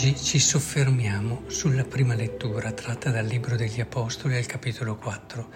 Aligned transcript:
Oggi 0.00 0.16
ci 0.16 0.38
soffermiamo 0.38 1.42
sulla 1.48 1.84
prima 1.84 2.14
lettura 2.14 2.72
tratta 2.72 3.10
dal 3.10 3.26
Libro 3.26 3.54
degli 3.54 3.82
Apostoli 3.82 4.34
al 4.34 4.46
capitolo 4.46 4.96
4, 4.96 5.50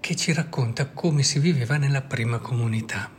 che 0.00 0.14
ci 0.16 0.34
racconta 0.34 0.90
come 0.90 1.22
si 1.22 1.38
viveva 1.38 1.78
nella 1.78 2.02
prima 2.02 2.40
comunità. 2.40 3.10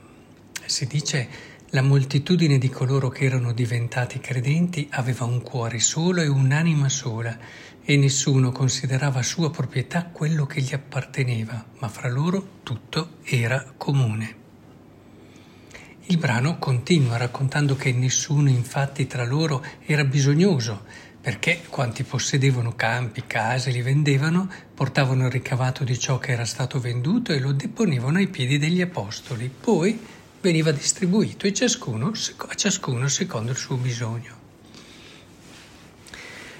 Si 0.63 0.85
dice 0.85 1.27
la 1.69 1.81
moltitudine 1.81 2.59
di 2.59 2.69
coloro 2.69 3.09
che 3.09 3.25
erano 3.25 3.53
diventati 3.53 4.19
credenti 4.19 4.87
aveva 4.91 5.25
un 5.25 5.41
cuore 5.41 5.79
solo 5.79 6.21
e 6.21 6.27
un'anima 6.27 6.89
sola 6.89 7.35
e 7.83 7.97
nessuno 7.97 8.51
considerava 8.51 9.23
sua 9.23 9.49
proprietà 9.49 10.05
quello 10.05 10.45
che 10.45 10.61
gli 10.61 10.75
apparteneva, 10.75 11.65
ma 11.79 11.87
fra 11.87 12.07
loro 12.07 12.59
tutto 12.61 13.15
era 13.23 13.73
comune. 13.75 14.44
Il 16.07 16.19
brano 16.19 16.59
continua 16.59 17.17
raccontando 17.17 17.75
che 17.75 17.91
nessuno 17.91 18.47
infatti 18.49 19.07
tra 19.07 19.25
loro 19.25 19.65
era 19.87 20.03
bisognoso, 20.03 20.83
perché 21.19 21.63
quanti 21.67 22.03
possedevano 22.03 22.75
campi, 22.75 23.23
case, 23.25 23.71
li 23.71 23.81
vendevano, 23.81 24.47
portavano 24.75 25.25
il 25.25 25.31
ricavato 25.31 25.83
di 25.83 25.97
ciò 25.97 26.19
che 26.19 26.31
era 26.31 26.45
stato 26.45 26.79
venduto 26.79 27.33
e 27.33 27.39
lo 27.39 27.53
deponevano 27.53 28.19
ai 28.19 28.27
piedi 28.27 28.59
degli 28.59 28.81
apostoli. 28.81 29.49
Poi 29.49 29.99
veniva 30.41 30.71
distribuito 30.71 31.47
a 31.47 31.51
ciascuno 31.51 32.13
secondo 33.07 33.51
il 33.51 33.57
suo 33.57 33.75
bisogno. 33.77 34.43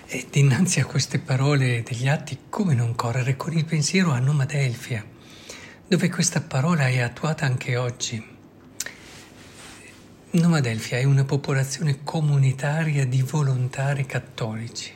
E 0.07 0.26
dinanzi 0.32 0.80
a 0.80 0.85
queste 0.85 1.20
parole 1.20 1.84
degli 1.84 2.07
atti, 2.07 2.40
come 2.49 2.73
non 2.73 2.96
correre 2.96 3.35
con 3.35 3.54
il 3.54 3.66
pensiero 3.66 4.10
a 4.10 4.18
Noma 4.18 4.46
Delfia, 4.46 5.05
dove 5.88 6.10
questa 6.10 6.41
parola 6.41 6.88
è 6.88 6.99
attuata 6.99 7.46
anche 7.46 7.77
oggi. 7.77 8.34
Noma 10.36 10.60
Delfia 10.60 10.98
è 10.98 11.05
una 11.05 11.24
popolazione 11.24 12.04
comunitaria 12.04 13.05
di 13.05 13.22
volontari 13.22 14.05
cattolici 14.05 14.91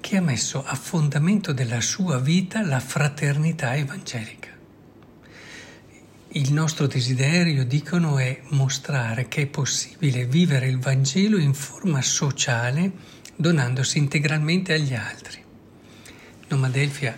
che 0.00 0.16
ha 0.16 0.22
messo 0.22 0.64
a 0.64 0.74
fondamento 0.74 1.52
della 1.52 1.82
sua 1.82 2.18
vita 2.18 2.62
la 2.62 2.80
fraternità 2.80 3.76
evangelica. 3.76 4.48
Il 6.28 6.54
nostro 6.54 6.86
desiderio, 6.86 7.66
dicono, 7.66 8.16
è 8.16 8.40
mostrare 8.48 9.28
che 9.28 9.42
è 9.42 9.46
possibile 9.46 10.24
vivere 10.24 10.68
il 10.68 10.78
Vangelo 10.78 11.36
in 11.36 11.52
forma 11.52 12.00
sociale 12.00 12.92
donandosi 13.36 13.98
integralmente 13.98 14.72
agli 14.72 14.94
altri. 14.94 15.44
Noma 16.48 16.70
Delfia 16.70 17.14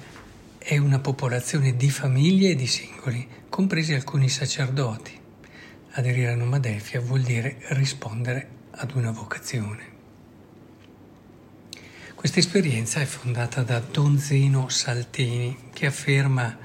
è 0.59 0.77
una 0.77 0.99
popolazione 0.99 1.77
di 1.77 1.89
famiglie 1.89 2.51
e 2.51 2.55
di 2.57 2.67
singoli, 2.67 3.25
compresi 3.49 3.95
alcuni 3.95 4.29
sacerdoti 4.29 5.23
Aderire 5.97 6.33
a 6.33 6.35
Nomadelfia 6.35 7.01
vuol 7.01 7.21
dire 7.21 7.57
rispondere 7.69 8.49
ad 8.73 8.97
una 8.97 9.13
vocazione. 9.13 9.93
Questa 12.17 12.41
esperienza 12.41 12.99
è 13.01 13.05
fondata 13.05 13.63
da 13.63 13.79
Don 13.79 14.19
Zeno 14.19 14.69
Saltini 14.69 15.71
che 15.73 15.87
afferma 15.87 16.59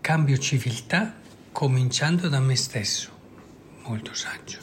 cambio 0.00 0.38
civiltà 0.38 1.16
cominciando 1.50 2.28
da 2.28 2.38
me 2.38 2.54
stesso, 2.54 3.10
molto 3.82 4.14
saggio. 4.14 4.58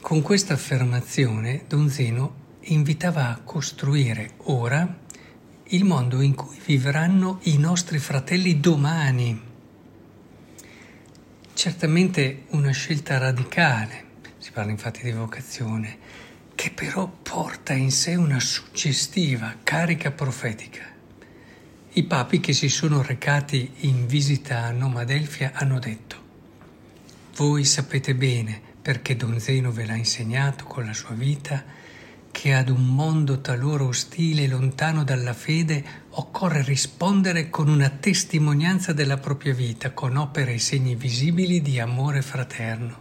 Con 0.00 0.22
questa 0.22 0.54
affermazione 0.54 1.64
Don 1.66 1.90
Zeno 1.90 2.34
invitava 2.60 3.30
a 3.30 3.40
costruire 3.42 4.34
ora 4.44 4.96
il 5.64 5.84
mondo 5.84 6.20
in 6.20 6.36
cui 6.36 6.56
vivranno 6.64 7.40
i 7.42 7.58
nostri 7.58 7.98
fratelli 7.98 8.60
domani 8.60 9.54
Certamente 11.56 12.44
una 12.48 12.70
scelta 12.70 13.16
radicale, 13.16 14.04
si 14.36 14.52
parla 14.52 14.72
infatti 14.72 15.02
di 15.02 15.12
vocazione, 15.12 15.96
che 16.54 16.70
però 16.70 17.08
porta 17.08 17.72
in 17.72 17.90
sé 17.90 18.14
una 18.14 18.38
suggestiva 18.40 19.54
carica 19.62 20.10
profetica. 20.10 20.84
I 21.92 22.02
papi 22.02 22.40
che 22.40 22.52
si 22.52 22.68
sono 22.68 23.00
recati 23.00 23.72
in 23.88 24.06
visita 24.06 24.64
a 24.64 24.70
Noma 24.70 25.04
Delfia 25.04 25.52
hanno 25.54 25.78
detto, 25.78 26.16
voi 27.36 27.64
sapete 27.64 28.14
bene, 28.14 28.60
perché 28.82 29.16
Don 29.16 29.40
Zeno 29.40 29.72
ve 29.72 29.86
l'ha 29.86 29.96
insegnato 29.96 30.64
con 30.64 30.84
la 30.84 30.92
sua 30.92 31.14
vita, 31.14 31.64
che 32.36 32.52
ad 32.52 32.68
un 32.68 32.84
mondo 32.84 33.40
talora 33.40 33.84
ostile 33.84 34.42
e 34.42 34.48
lontano 34.48 35.04
dalla 35.04 35.32
fede 35.32 35.82
occorre 36.10 36.62
rispondere 36.62 37.48
con 37.48 37.66
una 37.66 37.88
testimonianza 37.88 38.92
della 38.92 39.16
propria 39.16 39.54
vita, 39.54 39.92
con 39.92 40.16
opere 40.16 40.52
e 40.52 40.58
segni 40.58 40.96
visibili 40.96 41.62
di 41.62 41.80
amore 41.80 42.20
fraterno. 42.20 43.00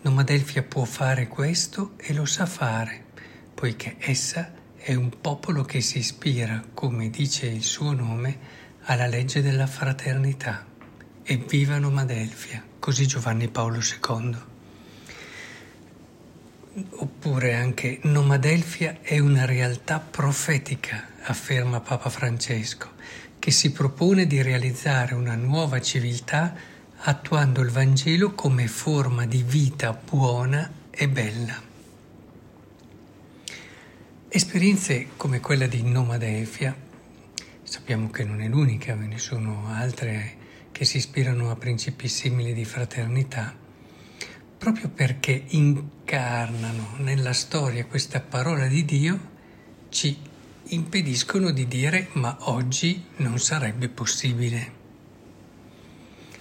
Nomadelfia 0.00 0.62
può 0.62 0.84
fare 0.84 1.28
questo 1.28 1.92
e 1.98 2.14
lo 2.14 2.24
sa 2.24 2.46
fare, 2.46 3.04
poiché 3.52 3.96
essa 3.98 4.50
è 4.74 4.94
un 4.94 5.10
popolo 5.20 5.62
che 5.62 5.82
si 5.82 5.98
ispira, 5.98 6.64
come 6.72 7.10
dice 7.10 7.48
il 7.48 7.64
suo 7.64 7.92
nome, 7.92 8.38
alla 8.84 9.06
legge 9.06 9.42
della 9.42 9.66
fraternità. 9.66 10.64
E 11.22 11.36
viva 11.36 11.76
Nomadelfia, 11.78 12.64
così 12.78 13.06
Giovanni 13.06 13.48
Paolo 13.48 13.80
II. 13.80 14.56
Oppure 16.90 17.54
anche 17.54 17.98
Nomadelfia 18.02 18.98
è 19.02 19.18
una 19.18 19.44
realtà 19.44 19.98
profetica, 19.98 21.08
afferma 21.22 21.80
Papa 21.80 22.08
Francesco, 22.08 22.90
che 23.38 23.50
si 23.50 23.72
propone 23.72 24.26
di 24.26 24.40
realizzare 24.42 25.14
una 25.14 25.34
nuova 25.34 25.80
civiltà 25.80 26.54
attuando 26.98 27.62
il 27.62 27.70
Vangelo 27.70 28.32
come 28.32 28.68
forma 28.68 29.26
di 29.26 29.42
vita 29.42 29.92
buona 29.92 30.70
e 30.90 31.08
bella. 31.08 31.60
Esperienze 34.28 35.08
come 35.16 35.40
quella 35.40 35.66
di 35.66 35.82
Nomadelfia, 35.82 36.76
sappiamo 37.62 38.10
che 38.10 38.22
non 38.22 38.40
è 38.40 38.46
l'unica, 38.46 38.94
ve 38.94 39.06
ne 39.06 39.18
sono 39.18 39.66
altre 39.68 40.36
che 40.70 40.84
si 40.84 40.98
ispirano 40.98 41.50
a 41.50 41.56
principi 41.56 42.06
simili 42.06 42.52
di 42.52 42.64
fraternità, 42.64 43.66
proprio 44.58 44.88
perché 44.88 45.44
incarnano 45.48 46.96
nella 46.98 47.32
storia 47.32 47.86
questa 47.86 48.20
parola 48.20 48.66
di 48.66 48.84
Dio, 48.84 49.36
ci 49.88 50.16
impediscono 50.64 51.50
di 51.50 51.66
dire 51.66 52.08
ma 52.12 52.36
oggi 52.40 53.04
non 53.16 53.38
sarebbe 53.38 53.88
possibile. 53.88 54.76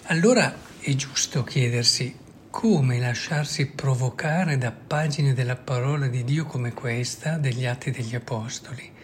Allora 0.09 0.53
è 0.79 0.95
giusto 0.95 1.43
chiedersi 1.43 2.15
come 2.49 2.99
lasciarsi 2.99 3.67
provocare 3.67 4.57
da 4.57 4.71
pagine 4.71 5.33
della 5.33 5.55
parola 5.55 6.07
di 6.07 6.23
Dio 6.23 6.45
come 6.45 6.73
questa 6.73 7.37
degli 7.37 7.65
Atti 7.65 7.91
degli 7.91 8.15
Apostoli 8.15 8.95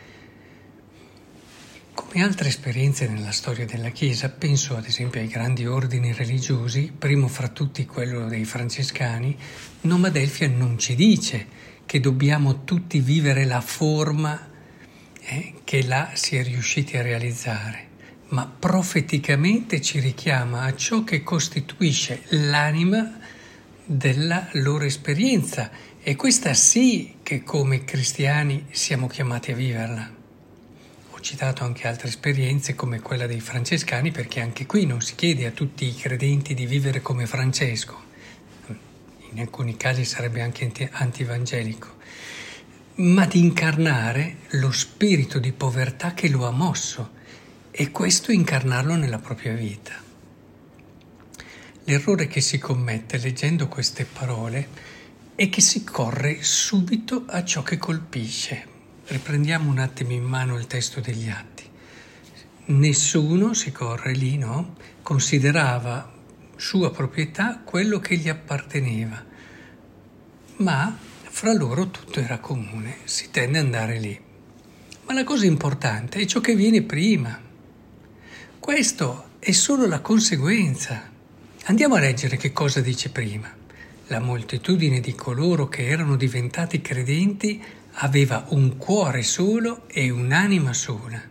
come 2.14 2.26
altre 2.26 2.50
esperienze 2.50 3.08
nella 3.08 3.32
storia 3.32 3.66
della 3.66 3.90
Chiesa, 3.90 4.30
penso 4.30 4.76
ad 4.76 4.86
esempio 4.86 5.20
ai 5.20 5.28
grandi 5.28 5.66
ordini 5.66 6.14
religiosi, 6.14 6.94
primo 6.96 7.28
fra 7.28 7.48
tutti 7.48 7.88
quello 7.88 8.28
dei 8.28 8.46
francescani, 8.46 9.36
Nomadelfia 9.82 10.48
non 10.48 10.78
ci 10.78 10.94
dice 10.94 11.48
che 11.88 12.00
dobbiamo 12.00 12.66
tutti 12.66 13.00
vivere 13.00 13.46
la 13.46 13.62
forma 13.62 14.48
eh, 15.22 15.54
che 15.64 15.88
là 15.88 16.12
si 16.14 16.36
è 16.36 16.44
riusciti 16.44 16.98
a 16.98 17.02
realizzare, 17.02 17.88
ma 18.28 18.46
profeticamente 18.46 19.82
ci 19.82 20.00
richiama 20.00 20.66
a 20.66 20.76
ciò 20.76 21.04
che 21.04 21.24
costituisce 21.24 22.26
l'anima 22.30 23.12
della 23.86 24.50
loro 24.52 24.86
esperienza. 24.86 25.72
E 26.04 26.16
questa 26.16 26.54
sì 26.54 27.16
che 27.24 27.42
come 27.42 27.84
cristiani 27.86 28.68
siamo 28.70 29.08
chiamati 29.08 29.52
a 29.52 29.56
viverla 29.56 30.22
citato 31.24 31.64
anche 31.64 31.88
altre 31.88 32.10
esperienze 32.10 32.76
come 32.76 33.00
quella 33.00 33.26
dei 33.26 33.40
francescani 33.40 34.12
perché 34.12 34.42
anche 34.42 34.66
qui 34.66 34.86
non 34.86 35.00
si 35.00 35.16
chiede 35.16 35.46
a 35.46 35.52
tutti 35.52 35.88
i 35.88 35.96
credenti 35.96 36.54
di 36.54 36.66
vivere 36.66 37.02
come 37.02 37.26
Francesco, 37.26 37.98
in 39.32 39.40
alcuni 39.40 39.78
casi 39.78 40.04
sarebbe 40.04 40.42
anche 40.42 40.90
antivangelico, 40.92 41.96
ma 42.96 43.26
di 43.26 43.40
incarnare 43.40 44.36
lo 44.50 44.72
spirito 44.74 45.40
di 45.40 45.54
povertà 45.54 46.14
che 46.14 46.28
lo 46.28 46.46
ha 46.46 46.52
mosso 46.52 47.12
e 47.72 47.90
questo 47.90 48.34
incarnarlo 48.34 48.96
nella 48.96 49.20
propria 49.20 49.54
vita. 49.54 49.94
L'errore 51.86 52.28
che 52.28 52.42
si 52.42 52.58
commette 52.58 53.18
leggendo 53.18 53.70
queste 53.70 54.06
parole 54.06 54.68
è 55.36 55.48
che 55.48 55.62
si 55.62 55.86
corre 55.86 56.44
subito 56.44 57.24
a 57.28 57.46
ciò 57.46 57.64
che 57.64 57.78
colpisce, 57.78 58.73
Riprendiamo 59.14 59.70
un 59.70 59.78
attimo 59.78 60.14
in 60.14 60.24
mano 60.24 60.58
il 60.58 60.66
testo 60.66 61.00
degli 61.00 61.30
atti. 61.30 61.64
Nessuno, 62.66 63.54
si 63.54 63.72
corre 63.72 64.14
lì, 64.14 64.40
no? 64.40 64.74
Considerava 65.04 66.12
sua 66.56 66.90
proprietà 66.90 67.62
quello 67.64 68.00
che 68.00 68.18
gli 68.18 68.28
apparteneva, 68.28 69.24
ma 70.58 70.98
fra 70.98 71.54
loro 71.54 71.92
tutto 71.92 72.22
era 72.22 72.40
comune, 72.40 73.02
si 73.04 73.30
tende 73.30 73.60
ad 73.60 73.66
andare 73.66 74.00
lì. 74.00 74.20
Ma 75.06 75.14
la 75.14 75.24
cosa 75.24 75.46
importante 75.46 76.18
è 76.18 76.26
ciò 76.26 76.40
che 76.40 76.56
viene 76.56 76.82
prima. 76.82 77.40
Questo 78.58 79.26
è 79.38 79.52
solo 79.52 79.86
la 79.86 80.00
conseguenza. 80.00 81.08
Andiamo 81.66 81.94
a 81.94 82.00
leggere 82.00 82.36
che 82.36 82.52
cosa 82.52 82.82
dice 82.82 83.12
prima. 83.12 83.62
la 84.08 84.20
moltitudine 84.20 85.00
di 85.00 85.16
coloro 85.16 85.68
che 85.68 85.88
erano 85.88 86.16
diventati 86.16 86.82
credenti 86.82 87.62
aveva 87.94 88.46
un 88.50 88.78
cuore 88.78 89.24
solo 89.24 89.88
e 89.88 90.10
un'anima 90.10 90.74
sola. 90.74 91.22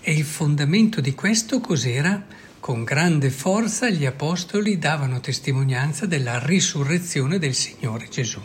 E 0.00 0.12
il 0.12 0.24
fondamento 0.24 1.00
di 1.00 1.14
questo 1.14 1.60
cos'era? 1.60 2.24
Con 2.60 2.84
grande 2.84 3.30
forza 3.30 3.88
gli 3.88 4.06
apostoli 4.06 4.78
davano 4.78 5.20
testimonianza 5.20 6.06
della 6.06 6.38
risurrezione 6.44 7.38
del 7.38 7.54
Signore 7.54 8.08
Gesù. 8.08 8.40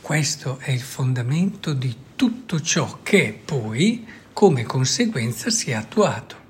Questo 0.00 0.58
è 0.58 0.70
il 0.70 0.80
fondamento 0.80 1.72
di 1.72 1.94
tutto 2.16 2.60
ciò 2.60 3.00
che 3.02 3.38
poi, 3.44 4.06
come 4.32 4.64
conseguenza, 4.64 5.50
si 5.50 5.70
è 5.70 5.74
attuato. 5.74 6.44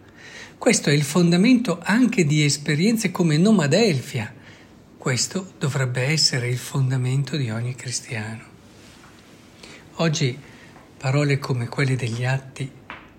Questo 0.58 0.90
è 0.90 0.92
il 0.92 1.02
fondamento 1.02 1.78
anche 1.82 2.24
di 2.24 2.44
esperienze 2.44 3.10
come 3.10 3.36
Nomadelfia. 3.36 4.32
Questo 4.96 5.52
dovrebbe 5.58 6.02
essere 6.02 6.48
il 6.48 6.58
fondamento 6.58 7.36
di 7.36 7.50
ogni 7.50 7.74
cristiano. 7.74 8.55
Oggi 9.98 10.38
parole 10.98 11.38
come 11.38 11.68
quelle 11.68 11.96
degli 11.96 12.22
atti, 12.22 12.70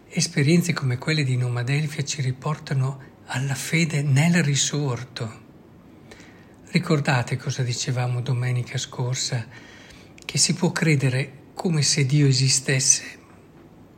esperienze 0.10 0.74
come 0.74 1.00
quelle 1.00 1.24
di 1.24 1.36
Nomadelfia 1.36 2.04
ci 2.04 2.22
riportano 2.22 3.02
alla 3.26 3.56
fede 3.56 4.04
nel 4.04 4.44
risorto. 4.44 5.46
Ricordate 6.70 7.36
cosa 7.36 7.64
dicevamo 7.64 8.22
domenica 8.22 8.78
scorsa? 8.78 9.44
Che 10.24 10.38
si 10.38 10.54
può 10.54 10.72
credere 10.72 11.46
come 11.56 11.82
se 11.82 12.06
Dio 12.06 12.28
esistesse 12.28 13.04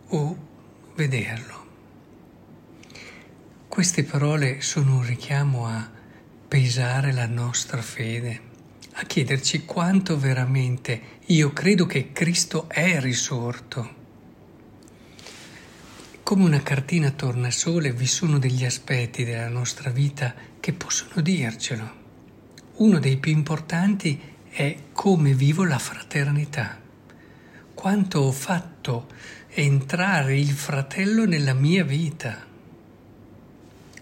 o 0.07 0.37
vederlo. 0.95 1.65
Queste 3.67 4.05
parole 4.05 4.61
sono 4.61 4.99
un 4.99 5.05
richiamo 5.05 5.67
a 5.67 5.91
pesare 6.47 7.11
la 7.11 7.27
nostra 7.27 7.81
fede 7.81 8.48
a 9.01 9.05
chiederci 9.05 9.63
quanto 9.63 10.19
veramente 10.19 11.19
io 11.27 11.53
credo 11.53 11.85
che 11.85 12.11
Cristo 12.11 12.67
è 12.67 12.99
risorto. 12.99 13.95
Come 16.21 16.43
una 16.43 16.61
cartina 16.61 17.09
tornasole 17.11 17.93
vi 17.93 18.05
sono 18.05 18.39
degli 18.39 18.65
aspetti 18.65 19.23
della 19.23 19.47
nostra 19.47 19.89
vita 19.89 20.33
che 20.59 20.73
possono 20.73 21.21
dircelo. 21.21 21.89
Uno 22.75 22.99
dei 22.99 23.15
più 23.15 23.31
importanti 23.31 24.19
è 24.49 24.75
come 24.91 25.33
vivo 25.33 25.63
la 25.63 25.79
fraternità. 25.79 26.77
Quanto 27.73 28.19
ho 28.19 28.31
fatto 28.33 29.07
entrare 29.47 30.37
il 30.37 30.51
fratello 30.51 31.25
nella 31.25 31.53
mia 31.53 31.85
vita. 31.85 32.45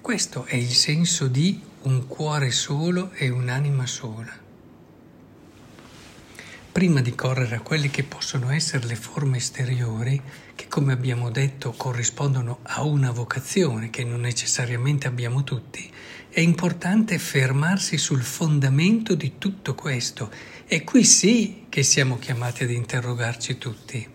Questo 0.01 0.45
è 0.45 0.55
il 0.55 0.73
senso 0.73 1.27
di 1.27 1.61
un 1.83 2.07
cuore 2.07 2.49
solo 2.49 3.11
e 3.11 3.29
un'anima 3.29 3.85
sola 3.85 4.45
prima 6.77 7.01
di 7.01 7.15
correre 7.15 7.55
a 7.55 7.61
quelle 7.61 7.89
che 7.89 8.03
possono 8.03 8.51
essere 8.51 8.85
le 8.85 8.95
forme 8.95 9.37
esteriori, 9.37 10.21
che 10.53 10.67
come 10.67 10.93
abbiamo 10.93 11.31
detto 11.31 11.71
corrispondono 11.71 12.59
a 12.61 12.83
una 12.83 13.09
vocazione 13.09 13.89
che 13.89 14.03
non 14.03 14.19
necessariamente 14.19 15.07
abbiamo 15.07 15.43
tutti, 15.43 15.91
è 16.29 16.39
importante 16.39 17.17
fermarsi 17.17 17.97
sul 17.97 18.21
fondamento 18.21 19.15
di 19.15 19.39
tutto 19.39 19.73
questo 19.73 20.29
e 20.67 20.83
qui 20.83 21.03
sì 21.03 21.65
che 21.67 21.81
siamo 21.81 22.19
chiamati 22.19 22.63
ad 22.63 22.69
interrogarci 22.69 23.57
tutti. 23.57 24.07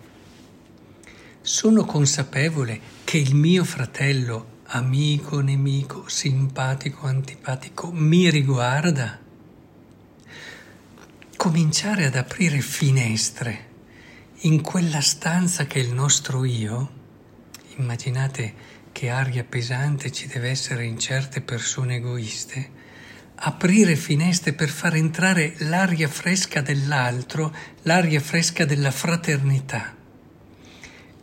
Sono 1.41 1.85
consapevole 1.85 2.79
che 3.03 3.19
il 3.19 3.35
mio 3.35 3.65
fratello, 3.65 4.61
amico, 4.67 5.41
nemico, 5.41 6.05
simpatico, 6.07 7.09
antipatico, 7.09 7.91
mi 7.91 8.31
riguarda? 8.31 9.19
Cominciare 11.43 12.05
ad 12.05 12.15
aprire 12.15 12.61
finestre 12.61 13.71
in 14.43 14.61
quella 14.61 15.01
stanza 15.01 15.67
che 15.67 15.81
è 15.81 15.83
il 15.83 15.93
nostro 15.93 16.45
io, 16.45 16.91
immaginate 17.79 18.55
che 18.93 19.11
aria 19.11 19.43
pesante 19.43 20.13
ci 20.13 20.29
deve 20.29 20.51
essere 20.51 20.85
in 20.85 21.01
certe 21.01 21.41
persone 21.41 21.97
egoiste, 21.97 22.71
aprire 23.35 23.97
finestre 23.97 24.53
per 24.53 24.69
far 24.69 24.95
entrare 24.95 25.55
l'aria 25.59 26.07
fresca 26.07 26.61
dell'altro, 26.61 27.53
l'aria 27.83 28.21
fresca 28.21 28.65
della 28.65 28.93
fraternità. 28.93 29.97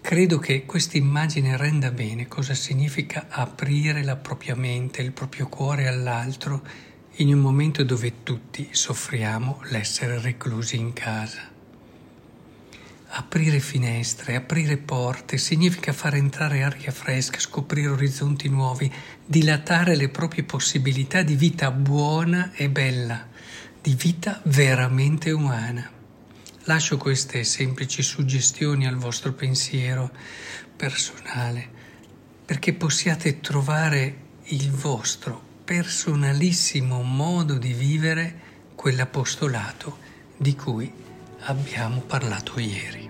Credo 0.02 0.38
che 0.38 0.66
questa 0.66 0.98
immagine 0.98 1.56
renda 1.56 1.92
bene 1.92 2.28
cosa 2.28 2.54
significa 2.54 3.28
aprire 3.30 4.04
la 4.04 4.18
propria 4.18 4.58
mente, 4.58 5.02
il 5.02 5.14
proprio 5.14 5.48
cuore 5.48 5.88
all'altro 5.88 6.89
in 7.20 7.34
un 7.34 7.40
momento 7.40 7.84
dove 7.84 8.24
tutti 8.24 8.70
soffriamo 8.72 9.62
l'essere 9.66 10.22
reclusi 10.22 10.78
in 10.78 10.94
casa. 10.94 11.42
Aprire 13.12 13.60
finestre, 13.60 14.36
aprire 14.36 14.78
porte 14.78 15.38
significa 15.38 15.92
far 15.92 16.16
entrare 16.16 16.64
aria 16.64 16.92
fresca, 16.92 17.40
scoprire 17.40 17.90
orizzonti 17.90 18.48
nuovi, 18.48 18.90
dilatare 19.26 19.98
le 19.98 20.08
proprie 20.08 20.44
possibilità 20.44 21.22
di 21.22 21.36
vita 21.36 21.72
buona 21.72 22.54
e 22.54 22.70
bella, 22.70 23.28
di 23.82 23.96
vita 23.96 24.40
veramente 24.46 25.32
umana. 25.32 25.92
Lascio 26.64 26.96
queste 26.96 27.44
semplici 27.44 28.02
suggestioni 28.02 28.88
al 28.88 28.96
vostro 28.96 29.34
pensiero 29.34 30.10
personale 30.74 31.68
perché 32.46 32.74
possiate 32.74 33.42
trovare 33.42 34.28
il 34.46 34.72
vostro 34.72 35.48
personalissimo 35.70 37.04
modo 37.04 37.60
di 37.60 37.74
vivere 37.74 38.40
quell'apostolato 38.74 40.00
di 40.36 40.56
cui 40.56 40.92
abbiamo 41.42 42.02
parlato 42.02 42.60
ieri. 42.60 43.09